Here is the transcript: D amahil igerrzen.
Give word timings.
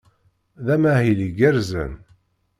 D 0.65 0.67
amahil 0.75 1.19
igerrzen. 1.29 1.93